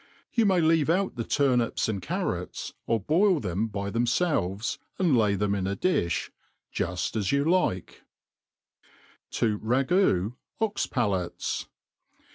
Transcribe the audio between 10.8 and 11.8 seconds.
Palates.